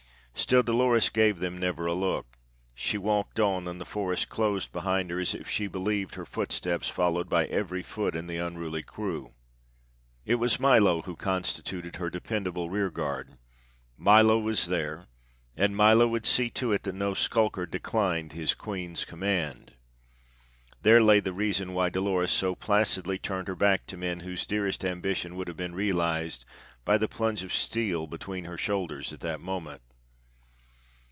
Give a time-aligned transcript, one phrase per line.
[0.33, 2.25] Still Dolores gave them never a look;
[2.73, 6.89] she walked on, and the forest closed behind her, as if she believed her footsteps
[6.89, 9.33] followed by every foot in the unruly crew.
[10.25, 13.37] It was Milo who constituted her dependable rearguard.
[13.99, 15.05] Milo was there,
[15.55, 19.73] and Milo would see to it that no skulker declined his queen's command.
[20.81, 24.83] There lay the reason why Dolores so placidly turned her back to men whose dearest
[24.83, 26.45] ambition would have been realized
[26.83, 29.83] by the plunge of steel between her shoulders at that moment.